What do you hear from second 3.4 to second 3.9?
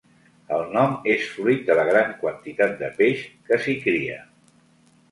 que s'hi